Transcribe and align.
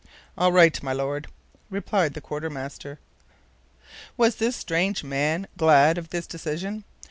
"All 0.35 0.51
right, 0.51 0.81
my 0.81 0.93
Lord," 0.93 1.27
replied 1.69 2.15
the 2.15 2.21
quartermaster. 2.21 2.97
Was 4.17 4.37
this 4.37 4.55
strange 4.55 5.03
man 5.03 5.45
glad 5.57 5.99
of 5.99 6.09
this 6.09 6.25
decision? 6.25 6.85